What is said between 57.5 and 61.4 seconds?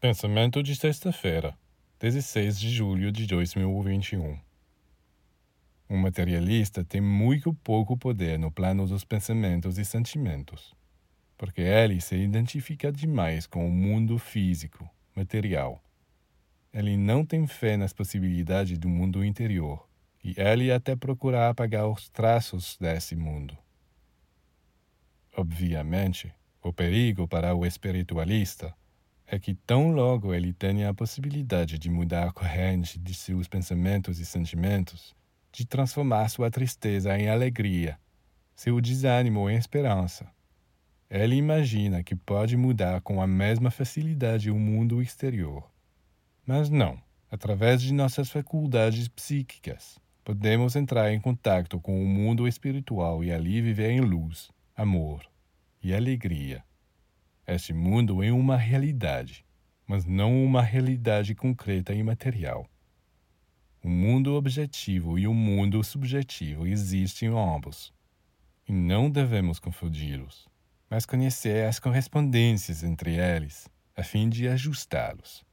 Este mundo é uma realidade, mas não uma realidade